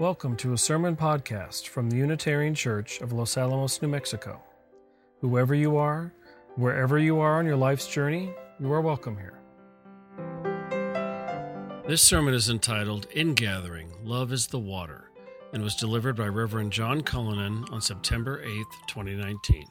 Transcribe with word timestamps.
Welcome 0.00 0.34
to 0.38 0.54
a 0.54 0.58
sermon 0.58 0.96
podcast 0.96 1.68
from 1.68 1.88
the 1.88 1.96
Unitarian 1.96 2.56
Church 2.56 3.00
of 3.00 3.12
Los 3.12 3.36
Alamos, 3.36 3.80
New 3.80 3.86
Mexico. 3.86 4.42
Whoever 5.20 5.54
you 5.54 5.76
are, 5.76 6.12
wherever 6.56 6.98
you 6.98 7.20
are 7.20 7.38
on 7.38 7.46
your 7.46 7.54
life's 7.54 7.86
journey, 7.86 8.32
you 8.58 8.72
are 8.72 8.80
welcome 8.80 9.16
here. 9.16 9.38
This 11.86 12.02
sermon 12.02 12.34
is 12.34 12.50
entitled 12.50 13.06
Ingathering 13.14 13.92
Love 14.02 14.32
is 14.32 14.48
the 14.48 14.58
Water 14.58 15.12
and 15.52 15.62
was 15.62 15.76
delivered 15.76 16.16
by 16.16 16.26
Reverend 16.26 16.72
John 16.72 17.02
Cullinan 17.02 17.64
on 17.70 17.80
September 17.80 18.44
8th, 18.44 18.88
2019. 18.88 19.64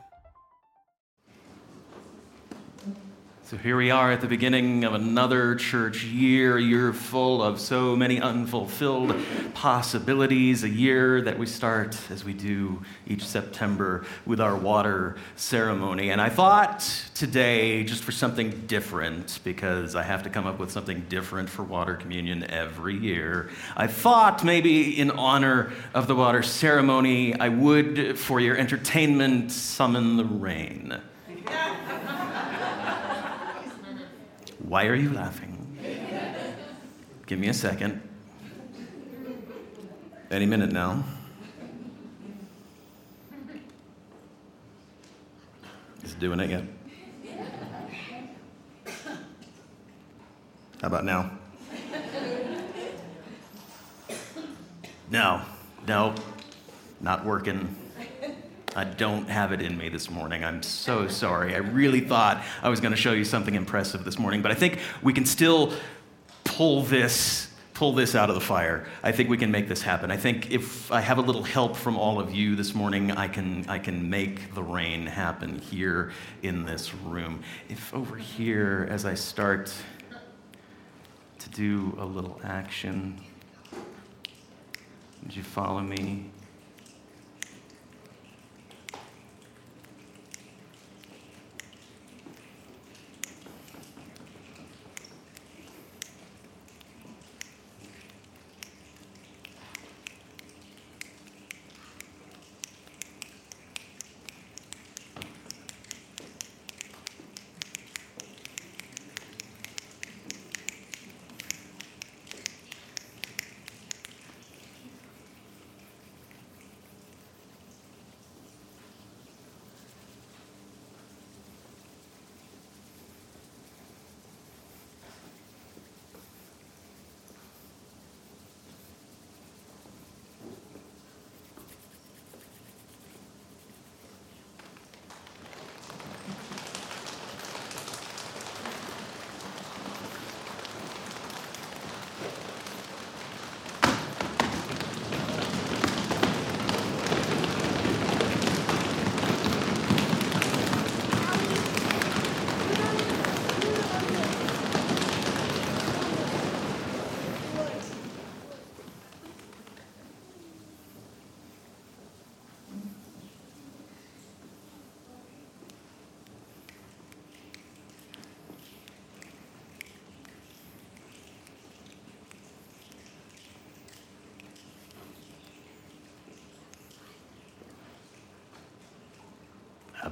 So 3.46 3.58
here 3.58 3.76
we 3.76 3.92
are 3.92 4.10
at 4.10 4.22
the 4.22 4.28
beginning 4.28 4.86
of 4.86 4.94
another 4.94 5.56
church 5.56 6.06
year, 6.06 6.58
a 6.58 6.62
year 6.62 6.94
full 6.94 7.44
of 7.44 7.60
so 7.60 7.94
many 7.94 8.22
unfulfilled 8.22 9.14
possibilities, 9.54 10.64
a 10.64 10.70
year 10.70 11.22
that 11.22 11.38
we 11.38 11.46
start 11.46 12.00
as 12.10 12.24
we 12.24 12.32
do 12.32 12.82
each 13.06 13.26
September 13.26 14.06
with 14.26 14.40
our 14.40 14.56
water 14.56 15.18
ceremony. 15.36 16.10
And 16.10 16.22
I 16.22 16.30
thought 16.30 16.90
today, 17.16 17.84
just 17.84 18.06
for 18.06 18.14
something 18.14 18.64
different, 18.66 19.42
because 19.44 19.94
I 19.94 20.04
have 20.04 20.24
to 20.24 20.30
come 20.30 20.48
up 20.48 20.58
with 20.58 20.72
something 20.72 21.02
different 21.10 21.50
for 21.50 21.64
water 21.64 21.96
communion 21.96 22.50
every 22.50 22.98
year, 22.98 23.50
I 23.76 23.88
thought 23.88 24.46
maybe 24.46 24.98
in 24.98 25.12
honor 25.12 25.74
of 25.94 26.08
the 26.08 26.16
water 26.16 26.44
ceremony, 26.44 27.38
I 27.38 27.50
would, 27.50 28.18
for 28.18 28.40
your 28.40 28.56
entertainment, 28.56 29.52
summon 29.52 30.16
the 30.16 30.24
rain. 30.24 31.02
Why 34.64 34.88
are 34.88 34.96
you 34.96 35.12
laughing? 35.14 35.60
Give 37.28 37.38
me 37.38 37.50
a 37.50 37.54
second. 37.54 38.02
Any 40.32 40.46
minute 40.46 40.72
now. 40.72 41.04
It 46.04 46.20
doing 46.20 46.40
it 46.40 46.46
again. 46.46 46.74
How 50.82 50.88
about 50.88 51.06
now? 51.06 51.32
No, 55.12 55.42
no, 55.88 56.16
not 57.00 57.26
working. 57.26 57.76
I 58.76 58.84
don't 58.84 59.30
have 59.30 59.52
it 59.52 59.62
in 59.62 59.78
me 59.78 59.90
this 59.90 60.10
morning. 60.10 60.44
I'm 60.44 60.64
so 60.64 61.08
sorry. 61.08 61.54
I 61.54 61.60
really 61.60 62.02
thought 62.02 62.44
I 62.62 62.70
was 62.70 62.80
going 62.80 62.92
to 62.92 62.98
show 62.98 63.12
you 63.14 63.24
something 63.24 63.56
impressive 63.56 64.04
this 64.04 64.18
morning, 64.18 64.42
but 64.42 64.52
I 64.52 64.56
think 64.56 64.80
we 65.02 65.14
can 65.14 65.26
still 65.26 65.74
pull 66.44 66.84
this 66.84 67.50
pull 67.74 67.92
this 67.92 68.14
out 68.14 68.30
of 68.30 68.36
the 68.36 68.42
fire. 68.42 68.86
I 69.02 69.12
think 69.12 69.30
we 69.30 69.38
can 69.38 69.50
make 69.52 69.68
this 69.68 69.82
happen. 69.82 70.12
I 70.12 70.18
think 70.18 70.52
if 70.52 70.92
I 70.92 71.02
have 71.02 71.18
a 71.18 71.22
little 71.22 71.44
help 71.44 71.76
from 71.76 71.98
all 71.98 72.20
of 72.20 72.34
you 72.34 72.56
this 72.56 72.76
morning, 72.76 73.12
I 73.12 73.28
can 73.28 73.66
I 73.68 73.80
can 73.80 74.10
make 74.10 74.54
the 74.54 74.64
rain 74.64 75.06
happen 75.06 75.60
here 75.60 76.12
in 76.44 76.66
this 76.66 76.94
room. 76.94 77.44
If 77.70 77.94
over 77.94 78.16
here 78.16 78.88
as 78.90 79.06
I 79.06 79.16
start 79.16 79.74
to 81.40 81.50
do 81.50 81.96
a 82.00 82.06
little 82.06 82.40
action, 82.44 83.20
would 85.24 85.36
you 85.36 85.44
follow 85.44 85.82
me? 85.82 86.30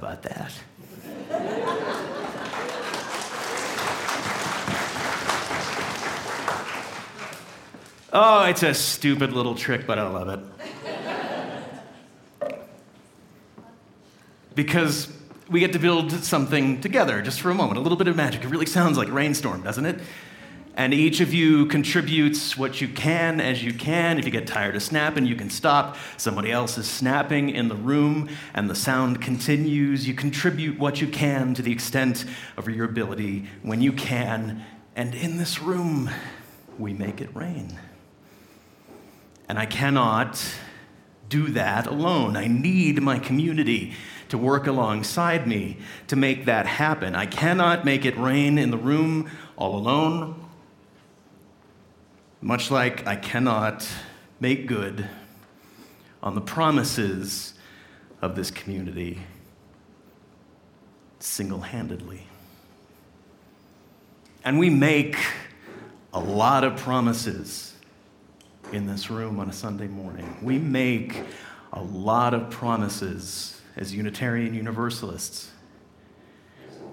About 0.02 0.22
that? 0.22 0.52
oh, 8.12 8.44
it's 8.46 8.64
a 8.64 8.74
stupid 8.74 9.32
little 9.32 9.54
trick, 9.54 9.86
but 9.86 10.00
I 10.00 10.08
love 10.08 10.28
it. 10.28 10.40
Because 14.56 15.08
we 15.48 15.60
get 15.60 15.72
to 15.74 15.78
build 15.78 16.10
something 16.10 16.80
together 16.80 17.22
just 17.22 17.40
for 17.40 17.50
a 17.50 17.54
moment, 17.54 17.78
a 17.78 17.80
little 17.80 17.96
bit 17.96 18.08
of 18.08 18.16
magic. 18.16 18.42
It 18.42 18.48
really 18.48 18.66
sounds 18.66 18.98
like 18.98 19.08
a 19.08 19.12
rainstorm, 19.12 19.62
doesn't 19.62 19.86
it? 19.86 20.00
And 20.74 20.94
each 20.94 21.20
of 21.20 21.34
you 21.34 21.66
contributes 21.66 22.56
what 22.56 22.80
you 22.80 22.88
can 22.88 23.40
as 23.40 23.62
you 23.62 23.74
can. 23.74 24.18
If 24.18 24.24
you 24.24 24.30
get 24.30 24.46
tired 24.46 24.74
of 24.74 24.82
snapping, 24.82 25.26
you 25.26 25.36
can 25.36 25.50
stop. 25.50 25.98
Somebody 26.16 26.50
else 26.50 26.78
is 26.78 26.88
snapping 26.88 27.50
in 27.50 27.68
the 27.68 27.74
room, 27.74 28.30
and 28.54 28.70
the 28.70 28.74
sound 28.74 29.20
continues. 29.20 30.08
You 30.08 30.14
contribute 30.14 30.78
what 30.78 31.00
you 31.00 31.08
can 31.08 31.52
to 31.54 31.62
the 31.62 31.72
extent 31.72 32.24
of 32.56 32.68
your 32.70 32.86
ability 32.86 33.46
when 33.62 33.82
you 33.82 33.92
can. 33.92 34.64
And 34.96 35.14
in 35.14 35.36
this 35.36 35.60
room, 35.60 36.08
we 36.78 36.94
make 36.94 37.20
it 37.20 37.34
rain. 37.36 37.78
And 39.50 39.58
I 39.58 39.66
cannot 39.66 40.42
do 41.28 41.48
that 41.48 41.86
alone. 41.86 42.34
I 42.34 42.46
need 42.46 43.02
my 43.02 43.18
community 43.18 43.92
to 44.30 44.38
work 44.38 44.66
alongside 44.66 45.46
me 45.46 45.76
to 46.06 46.16
make 46.16 46.46
that 46.46 46.64
happen. 46.66 47.14
I 47.14 47.26
cannot 47.26 47.84
make 47.84 48.06
it 48.06 48.16
rain 48.16 48.56
in 48.56 48.70
the 48.70 48.78
room 48.78 49.30
all 49.56 49.76
alone 49.76 50.41
much 52.42 52.72
like 52.72 53.06
I 53.06 53.14
cannot 53.14 53.86
make 54.40 54.66
good 54.66 55.08
on 56.22 56.34
the 56.34 56.40
promises 56.40 57.54
of 58.20 58.34
this 58.34 58.50
community 58.50 59.20
single 61.20 61.60
handedly. 61.60 62.26
And 64.44 64.58
we 64.58 64.70
make 64.70 65.16
a 66.12 66.18
lot 66.18 66.64
of 66.64 66.76
promises 66.76 67.74
in 68.72 68.86
this 68.86 69.08
room 69.08 69.38
on 69.38 69.48
a 69.48 69.52
Sunday 69.52 69.86
morning. 69.86 70.36
We 70.42 70.58
make 70.58 71.22
a 71.72 71.82
lot 71.82 72.34
of 72.34 72.50
promises 72.50 73.60
as 73.76 73.94
Unitarian 73.94 74.52
Universalists. 74.52 75.50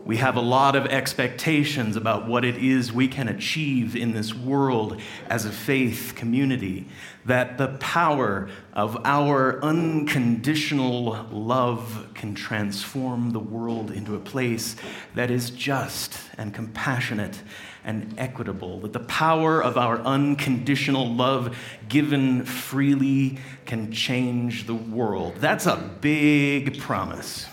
We 0.06 0.18
have 0.18 0.38
a 0.38 0.42
lot 0.42 0.76
of 0.76 0.88
expectations 0.88 1.96
about 1.96 2.28
what 2.28 2.44
it 2.44 2.58
is 2.58 2.92
we 2.92 3.08
can 3.08 3.28
achieve 3.28 3.96
in 3.96 4.14
this 4.14 4.34
world 4.34 5.00
as 5.28 5.46
a 5.46 5.52
faith 5.52 6.14
community. 6.16 6.88
That 7.26 7.58
the 7.60 7.68
power 7.80 8.50
of 8.74 8.98
our 9.06 9.62
unconditional 9.64 11.28
love 11.32 12.08
can 12.16 12.34
transform 12.34 13.32
the 13.32 13.40
world 13.40 13.92
into 13.92 14.16
a 14.16 14.20
place 14.20 14.76
that 15.14 15.30
is 15.30 15.52
just 15.52 16.20
and 16.38 16.54
compassionate 16.54 17.44
and 17.84 18.16
equitable. 18.18 18.80
That 18.80 18.94
the 18.94 19.02
power 19.02 19.62
of 19.62 19.78
our 19.78 20.00
unconditional 20.00 21.14
love 21.14 21.56
given 21.88 22.46
freely 22.46 23.38
can 23.66 23.92
change 23.92 24.66
the 24.66 24.76
world. 24.76 25.36
That's 25.36 25.68
a 25.68 25.76
big 26.02 26.80
promise. 26.80 27.46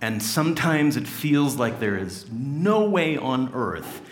And 0.00 0.22
sometimes 0.22 0.96
it 0.96 1.06
feels 1.06 1.56
like 1.56 1.80
there 1.80 1.96
is 1.96 2.26
no 2.30 2.88
way 2.88 3.16
on 3.16 3.50
earth 3.54 4.02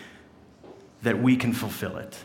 that 1.03 1.21
we 1.21 1.35
can 1.37 1.53
fulfill 1.53 1.97
it. 1.97 2.17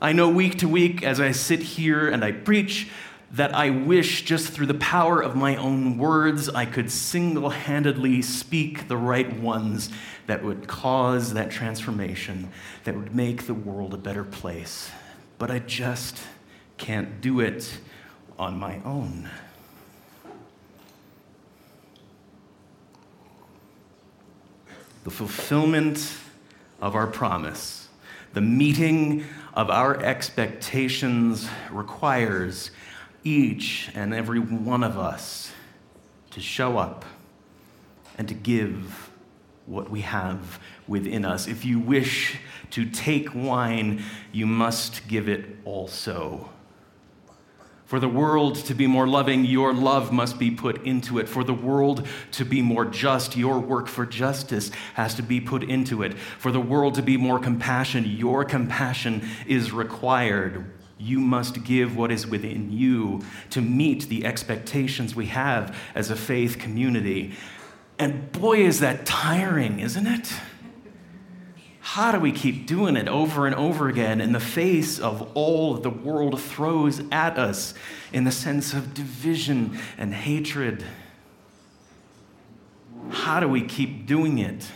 I 0.00 0.12
know 0.12 0.28
week 0.28 0.58
to 0.58 0.68
week 0.68 1.02
as 1.02 1.20
I 1.20 1.32
sit 1.32 1.60
here 1.60 2.08
and 2.08 2.24
I 2.24 2.30
preach 2.30 2.88
that 3.32 3.54
I 3.54 3.70
wish 3.70 4.24
just 4.24 4.48
through 4.52 4.66
the 4.66 4.74
power 4.74 5.20
of 5.20 5.36
my 5.36 5.56
own 5.56 5.98
words 5.98 6.48
I 6.48 6.64
could 6.64 6.90
single 6.90 7.50
handedly 7.50 8.22
speak 8.22 8.88
the 8.88 8.96
right 8.96 9.30
ones 9.40 9.90
that 10.26 10.42
would 10.44 10.66
cause 10.66 11.34
that 11.34 11.50
transformation, 11.50 12.50
that 12.84 12.96
would 12.96 13.14
make 13.14 13.46
the 13.46 13.54
world 13.54 13.92
a 13.92 13.98
better 13.98 14.24
place. 14.24 14.90
But 15.36 15.50
I 15.50 15.58
just 15.58 16.18
can't 16.78 17.20
do 17.20 17.40
it 17.40 17.78
on 18.38 18.58
my 18.58 18.80
own. 18.84 19.28
The 25.08 25.14
fulfillment 25.14 26.12
of 26.82 26.94
our 26.94 27.06
promise, 27.06 27.88
the 28.34 28.42
meeting 28.42 29.24
of 29.54 29.70
our 29.70 29.98
expectations 30.02 31.48
requires 31.70 32.70
each 33.24 33.88
and 33.94 34.12
every 34.12 34.38
one 34.38 34.84
of 34.84 34.98
us 34.98 35.50
to 36.30 36.40
show 36.40 36.76
up 36.76 37.06
and 38.18 38.28
to 38.28 38.34
give 38.34 39.10
what 39.64 39.90
we 39.90 40.02
have 40.02 40.60
within 40.86 41.24
us. 41.24 41.48
If 41.48 41.64
you 41.64 41.78
wish 41.78 42.36
to 42.72 42.84
take 42.84 43.34
wine, 43.34 44.04
you 44.30 44.44
must 44.44 45.08
give 45.08 45.26
it 45.26 45.46
also. 45.64 46.50
For 47.88 47.98
the 47.98 48.06
world 48.06 48.56
to 48.66 48.74
be 48.74 48.86
more 48.86 49.08
loving, 49.08 49.46
your 49.46 49.72
love 49.72 50.12
must 50.12 50.38
be 50.38 50.50
put 50.50 50.84
into 50.84 51.18
it. 51.18 51.26
For 51.26 51.42
the 51.42 51.54
world 51.54 52.06
to 52.32 52.44
be 52.44 52.60
more 52.60 52.84
just, 52.84 53.34
your 53.34 53.58
work 53.58 53.88
for 53.88 54.04
justice 54.04 54.70
has 54.92 55.14
to 55.14 55.22
be 55.22 55.40
put 55.40 55.62
into 55.62 56.02
it. 56.02 56.12
For 56.12 56.52
the 56.52 56.60
world 56.60 56.96
to 56.96 57.02
be 57.02 57.16
more 57.16 57.38
compassionate, 57.38 58.10
your 58.10 58.44
compassion 58.44 59.26
is 59.46 59.72
required. 59.72 60.70
You 60.98 61.18
must 61.18 61.64
give 61.64 61.96
what 61.96 62.12
is 62.12 62.26
within 62.26 62.70
you 62.70 63.22
to 63.48 63.62
meet 63.62 64.10
the 64.10 64.26
expectations 64.26 65.16
we 65.16 65.28
have 65.28 65.74
as 65.94 66.10
a 66.10 66.16
faith 66.16 66.58
community. 66.58 67.32
And 67.98 68.30
boy, 68.32 68.66
is 68.66 68.80
that 68.80 69.06
tiring, 69.06 69.80
isn't 69.80 70.06
it? 70.06 70.30
How 71.92 72.12
do 72.12 72.20
we 72.20 72.32
keep 72.32 72.66
doing 72.66 72.96
it 72.96 73.08
over 73.08 73.46
and 73.46 73.54
over 73.54 73.88
again 73.88 74.20
in 74.20 74.32
the 74.32 74.40
face 74.40 74.98
of 74.98 75.34
all 75.34 75.72
the 75.72 75.88
world 75.88 76.38
throws 76.38 77.00
at 77.10 77.38
us 77.38 77.72
in 78.12 78.24
the 78.24 78.30
sense 78.30 78.74
of 78.74 78.92
division 78.92 79.78
and 79.96 80.12
hatred? 80.12 80.84
How 83.08 83.40
do 83.40 83.48
we 83.48 83.62
keep 83.62 84.04
doing 84.04 84.36
it? 84.36 84.70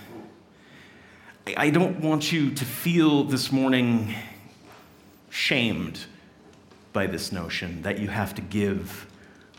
I 1.54 1.68
don't 1.68 2.00
want 2.00 2.32
you 2.32 2.50
to 2.50 2.64
feel 2.64 3.24
this 3.24 3.52
morning 3.52 4.14
shamed 5.28 6.06
by 6.94 7.06
this 7.06 7.30
notion 7.30 7.82
that 7.82 7.98
you 7.98 8.08
have 8.08 8.34
to 8.36 8.40
give 8.40 9.06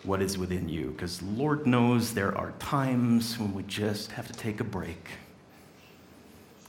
what 0.02 0.24
is 0.24 0.40
within 0.40 0.70
you, 0.70 0.90
because 0.90 1.22
Lord 1.22 1.68
knows 1.68 2.16
there 2.16 2.36
are 2.36 2.54
times 2.54 3.38
when 3.38 3.54
we 3.54 3.62
just 3.62 4.12
have 4.14 4.26
to 4.26 4.34
take 4.34 4.60
a 4.60 4.64
break 4.64 5.08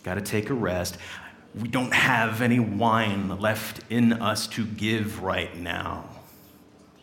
got 0.04 0.14
to 0.14 0.20
take 0.20 0.50
a 0.50 0.54
rest. 0.54 0.98
We 1.60 1.68
don't 1.68 1.94
have 1.94 2.42
any 2.42 2.60
wine 2.60 3.40
left 3.40 3.80
in 3.90 4.12
us 4.12 4.46
to 4.48 4.64
give 4.64 5.22
right 5.22 5.56
now. 5.56 6.04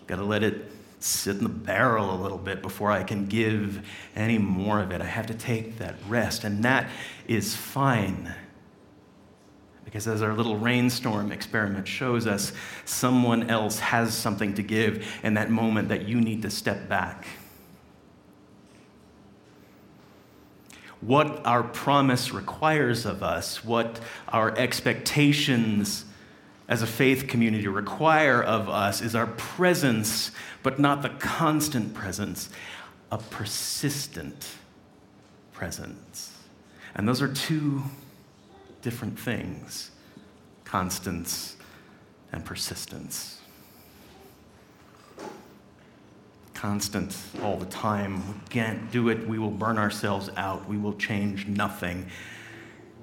Got 0.07 0.17
to 0.17 0.23
let 0.23 0.43
it 0.43 0.71
sit 0.99 1.37
in 1.37 1.43
the 1.43 1.49
barrel 1.49 2.13
a 2.13 2.19
little 2.21 2.37
bit 2.37 2.61
before 2.61 2.91
I 2.91 3.03
can 3.03 3.25
give 3.25 3.85
any 4.15 4.37
more 4.37 4.79
of 4.79 4.91
it. 4.91 5.01
I 5.01 5.05
have 5.05 5.25
to 5.27 5.33
take 5.33 5.79
that 5.79 5.95
rest, 6.07 6.43
and 6.43 6.63
that 6.63 6.89
is 7.27 7.55
fine. 7.55 8.33
Because 9.83 10.07
as 10.07 10.21
our 10.21 10.33
little 10.33 10.57
rainstorm 10.57 11.31
experiment 11.31 11.87
shows 11.87 12.27
us, 12.27 12.53
someone 12.85 13.49
else 13.49 13.79
has 13.79 14.13
something 14.13 14.53
to 14.53 14.63
give 14.63 15.19
in 15.23 15.33
that 15.33 15.49
moment 15.49 15.89
that 15.89 16.07
you 16.07 16.21
need 16.21 16.43
to 16.43 16.49
step 16.49 16.87
back 16.87 17.25
what 21.01 21.45
our 21.45 21.63
promise 21.63 22.31
requires 22.31 23.05
of 23.05 23.23
us, 23.23 23.65
what 23.65 23.99
our 24.29 24.55
expectations 24.57 26.05
as 26.69 26.81
a 26.81 26.87
faith 26.87 27.27
community 27.27 27.67
require 27.67 28.41
of 28.41 28.69
us 28.69 29.01
is 29.01 29.15
our 29.15 29.27
presence, 29.27 30.31
but 30.63 30.79
not 30.79 31.01
the 31.01 31.09
constant 31.09 31.93
presence, 31.93 32.49
a 33.11 33.17
persistent 33.17 34.47
presence. 35.51 36.33
And 36.95 37.07
those 37.07 37.21
are 37.21 37.27
two 37.27 37.83
different 38.81 39.19
things 39.19 39.91
constance 40.63 41.57
and 42.31 42.45
persistence. 42.45 43.40
Constant 46.61 47.17
all 47.41 47.57
the 47.57 47.65
time. 47.65 48.17
We 48.27 48.35
can't 48.51 48.91
do 48.91 49.09
it. 49.09 49.27
We 49.27 49.39
will 49.39 49.49
burn 49.49 49.79
ourselves 49.79 50.29
out. 50.37 50.69
We 50.69 50.77
will 50.77 50.93
change 50.93 51.47
nothing. 51.47 52.05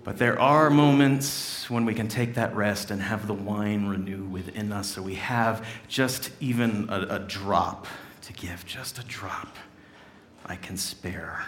But 0.04 0.16
there 0.16 0.38
are 0.38 0.70
moments 0.70 1.68
when 1.68 1.84
we 1.84 1.92
can 1.92 2.06
take 2.06 2.34
that 2.34 2.54
rest 2.54 2.92
and 2.92 3.02
have 3.02 3.26
the 3.26 3.34
wine 3.34 3.88
renew 3.88 4.22
within 4.26 4.70
us 4.70 4.86
so 4.86 5.02
we 5.02 5.16
have 5.16 5.66
just 5.88 6.30
even 6.38 6.88
a, 6.88 7.16
a 7.16 7.18
drop 7.18 7.88
to 8.22 8.32
give, 8.32 8.64
just 8.64 9.00
a 9.00 9.04
drop. 9.06 9.56
I 10.46 10.54
can 10.54 10.76
spare 10.76 11.44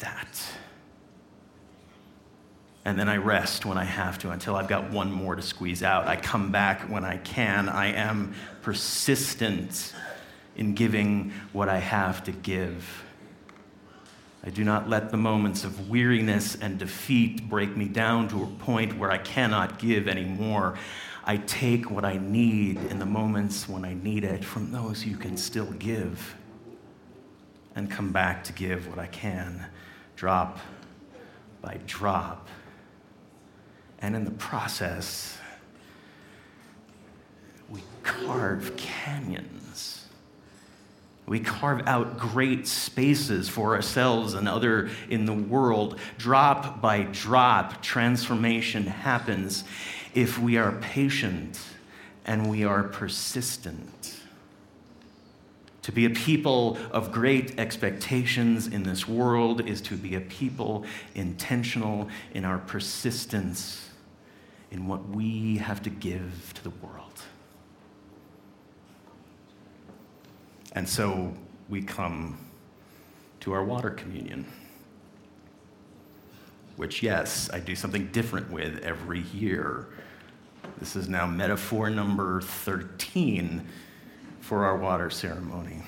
that. 0.00 0.44
And 2.84 2.98
then 2.98 3.08
I 3.08 3.18
rest 3.18 3.64
when 3.64 3.78
I 3.78 3.84
have 3.84 4.18
to 4.18 4.30
until 4.30 4.56
I've 4.56 4.66
got 4.66 4.90
one 4.90 5.12
more 5.12 5.36
to 5.36 5.42
squeeze 5.42 5.84
out. 5.84 6.08
I 6.08 6.16
come 6.16 6.50
back 6.50 6.90
when 6.90 7.04
I 7.04 7.18
can. 7.18 7.68
I 7.68 7.92
am 7.92 8.34
persistent 8.62 9.92
in 10.56 10.74
giving 10.74 11.32
what 11.52 11.68
I 11.68 11.78
have 11.78 12.24
to 12.24 12.32
give. 12.32 13.04
I 14.44 14.50
do 14.50 14.64
not 14.64 14.88
let 14.88 15.10
the 15.10 15.16
moments 15.16 15.62
of 15.62 15.88
weariness 15.88 16.56
and 16.56 16.78
defeat 16.78 17.48
break 17.48 17.76
me 17.76 17.86
down 17.86 18.28
to 18.28 18.42
a 18.42 18.46
point 18.46 18.98
where 18.98 19.10
I 19.10 19.18
cannot 19.18 19.78
give 19.78 20.08
anymore. 20.08 20.76
I 21.24 21.36
take 21.36 21.90
what 21.90 22.04
I 22.04 22.18
need 22.18 22.78
in 22.90 22.98
the 22.98 23.06
moments 23.06 23.68
when 23.68 23.84
I 23.84 23.94
need 23.94 24.24
it 24.24 24.44
from 24.44 24.72
those 24.72 25.02
who 25.02 25.16
can 25.16 25.36
still 25.36 25.70
give 25.72 26.34
and 27.76 27.88
come 27.88 28.10
back 28.10 28.42
to 28.44 28.52
give 28.52 28.88
what 28.88 28.98
I 28.98 29.06
can, 29.06 29.64
drop 30.16 30.58
by 31.60 31.78
drop. 31.86 32.48
And 34.00 34.16
in 34.16 34.24
the 34.24 34.32
process, 34.32 35.38
we 37.70 37.80
carve 38.02 38.76
canyons 38.76 40.01
we 41.26 41.40
carve 41.40 41.86
out 41.86 42.18
great 42.18 42.66
spaces 42.66 43.48
for 43.48 43.74
ourselves 43.74 44.34
and 44.34 44.48
other 44.48 44.90
in 45.08 45.24
the 45.24 45.32
world. 45.32 45.98
Drop 46.18 46.80
by 46.80 47.02
drop, 47.04 47.82
transformation 47.82 48.84
happens 48.86 49.64
if 50.14 50.38
we 50.38 50.56
are 50.56 50.72
patient 50.72 51.58
and 52.24 52.50
we 52.50 52.64
are 52.64 52.82
persistent. 52.82 54.18
To 55.82 55.92
be 55.92 56.04
a 56.04 56.10
people 56.10 56.78
of 56.92 57.10
great 57.10 57.58
expectations 57.58 58.68
in 58.68 58.84
this 58.84 59.08
world 59.08 59.66
is 59.66 59.80
to 59.82 59.96
be 59.96 60.14
a 60.14 60.20
people 60.20 60.84
intentional 61.14 62.08
in 62.34 62.44
our 62.44 62.58
persistence 62.58 63.88
in 64.70 64.86
what 64.86 65.08
we 65.08 65.58
have 65.58 65.82
to 65.82 65.90
give 65.90 66.52
to 66.54 66.64
the 66.64 66.70
world. 66.70 67.22
And 70.72 70.88
so 70.88 71.32
we 71.68 71.82
come 71.82 72.38
to 73.40 73.52
our 73.52 73.64
water 73.64 73.90
communion, 73.90 74.46
which, 76.76 77.02
yes, 77.02 77.50
I 77.52 77.60
do 77.60 77.74
something 77.74 78.08
different 78.08 78.50
with 78.50 78.78
every 78.82 79.20
year. 79.20 79.88
This 80.78 80.96
is 80.96 81.08
now 81.08 81.26
metaphor 81.26 81.90
number 81.90 82.40
13 82.40 83.66
for 84.40 84.64
our 84.64 84.76
water 84.76 85.10
ceremony. 85.10 85.82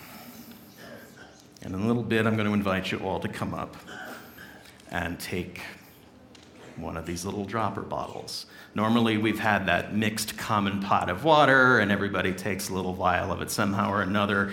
And 1.63 1.75
in 1.75 1.81
a 1.81 1.87
little 1.87 2.03
bit, 2.03 2.27
I'm 2.27 2.37
going 2.37 2.47
to 2.47 2.55
invite 2.55 2.93
you 2.93 2.99
all 2.99 3.21
to 3.21 3.29
come 3.29 3.55
up 3.55 3.77
and 4.91 5.19
take 5.19 5.63
one 6.77 6.97
of 6.97 7.07
these 7.07 7.25
little 7.25 7.45
dropper 7.45 7.83
bottles. 7.83 8.47
Normally, 8.75 9.17
we've 9.17 9.39
had 9.39 9.67
that 9.67 9.95
mixed 9.95 10.37
common 10.37 10.81
pot 10.81 11.09
of 11.09 11.25
water, 11.25 11.79
and 11.79 11.93
everybody 11.93 12.33
takes 12.33 12.69
a 12.69 12.75
little 12.75 12.93
vial 12.93 13.33
of 13.33 13.41
it 13.43 13.51
somehow 13.51 13.91
or 13.91 14.03
another. 14.03 14.53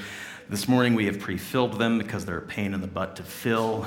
This 0.49 0.67
morning, 0.67 0.95
we 0.95 1.05
have 1.05 1.19
pre 1.19 1.37
filled 1.37 1.79
them 1.79 1.97
because 1.97 2.25
they're 2.25 2.37
a 2.37 2.41
pain 2.41 2.73
in 2.73 2.81
the 2.81 2.87
butt 2.87 3.15
to 3.17 3.23
fill. 3.23 3.85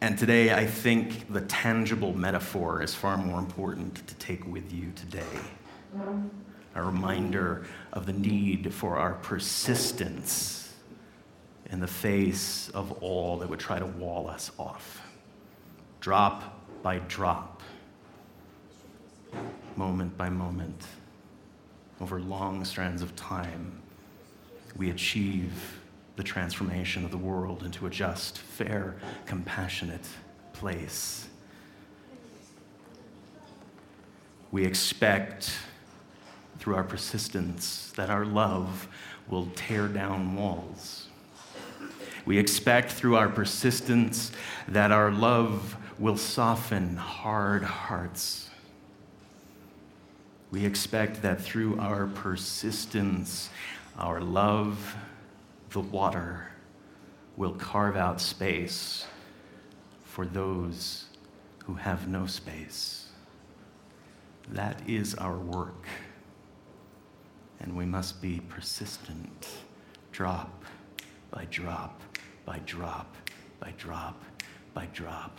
And 0.00 0.18
today, 0.18 0.54
I 0.54 0.66
think 0.66 1.30
the 1.32 1.42
tangible 1.42 2.16
metaphor 2.16 2.82
is 2.82 2.94
far 2.94 3.18
more 3.18 3.38
important 3.38 4.06
to 4.06 4.14
take 4.14 4.46
with 4.46 4.72
you 4.72 4.92
today. 4.96 5.40
A 6.74 6.82
reminder 6.82 7.66
of 7.92 8.06
the 8.06 8.12
need 8.12 8.72
for 8.72 8.96
our 8.96 9.14
persistence 9.14 10.72
in 11.70 11.80
the 11.80 11.86
face 11.86 12.70
of 12.70 12.92
all 13.02 13.38
that 13.38 13.48
would 13.48 13.60
try 13.60 13.78
to 13.78 13.86
wall 13.86 14.28
us 14.28 14.50
off. 14.58 15.02
Drop 16.00 16.62
by 16.82 16.98
drop, 17.00 17.62
moment 19.76 20.16
by 20.16 20.30
moment, 20.30 20.86
over 22.00 22.18
long 22.20 22.64
strands 22.64 23.02
of 23.02 23.14
time, 23.16 23.82
we 24.76 24.88
achieve 24.90 25.78
the 26.16 26.22
transformation 26.22 27.04
of 27.04 27.10
the 27.10 27.18
world 27.18 27.62
into 27.62 27.86
a 27.86 27.90
just, 27.90 28.38
fair, 28.38 28.96
compassionate 29.26 30.06
place. 30.54 31.28
We 34.50 34.64
expect 34.64 35.52
through 36.58 36.76
our 36.76 36.84
persistence 36.84 37.92
that 37.96 38.10
our 38.10 38.24
love 38.24 38.88
will 39.28 39.48
tear 39.54 39.86
down 39.86 40.34
walls. 40.34 41.08
We 42.26 42.38
expect 42.38 42.92
through 42.92 43.16
our 43.16 43.28
persistence 43.28 44.32
that 44.68 44.92
our 44.92 45.10
love 45.10 45.76
will 46.00 46.16
soften 46.16 46.96
hard 46.96 47.62
hearts. 47.62 48.48
We 50.50 50.64
expect 50.64 51.20
that 51.22 51.42
through 51.42 51.78
our 51.78 52.06
persistence, 52.06 53.50
our 53.98 54.20
love 54.22 54.96
the 55.68 55.80
water 55.80 56.48
will 57.36 57.52
carve 57.52 57.96
out 57.96 58.20
space 58.20 59.06
for 60.02 60.24
those 60.24 61.04
who 61.66 61.74
have 61.74 62.08
no 62.08 62.26
space. 62.26 63.08
That 64.48 64.80
is 64.88 65.14
our 65.14 65.36
work. 65.36 65.84
And 67.60 67.76
we 67.76 67.84
must 67.84 68.22
be 68.22 68.40
persistent, 68.48 69.48
drop 70.12 70.64
by 71.30 71.46
drop, 71.50 72.00
by 72.46 72.58
drop, 72.64 73.14
by 73.60 73.72
drop, 73.76 74.20
by 74.74 74.86
drop, 74.94 75.38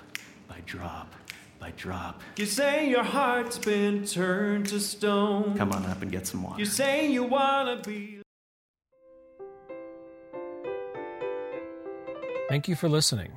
by 0.51 0.60
drop, 0.65 1.13
by 1.60 1.72
drop. 1.77 2.20
You 2.36 2.46
say 2.46 2.89
your 2.89 3.03
heart's 3.03 3.58
been 3.58 4.05
turned 4.05 4.67
to 4.67 4.81
stone. 4.81 5.58
Come 5.58 5.72
on 5.72 5.86
up 5.86 6.01
and 6.01 6.12
get 6.12 6.27
some 6.27 6.43
water. 6.43 6.60
You 6.60 6.65
say 6.65 7.10
you 7.10 7.24
wanna 7.24 7.81
be. 7.81 8.20
Thank 12.50 12.67
you 12.67 12.75
for 12.75 12.89
listening. 12.89 13.31